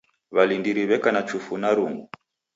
[0.35, 2.05] W'alindiri w'eka na chufu na rungu.